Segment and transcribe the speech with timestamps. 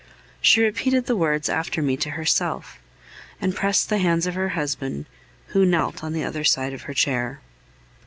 [0.41, 2.79] She repeated the words after me to herself,
[3.39, 5.05] and pressed the hands of her husband,
[5.49, 7.39] who knelt on the other side of the chair.